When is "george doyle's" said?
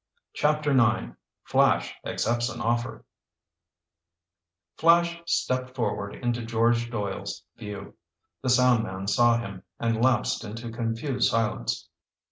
6.43-7.43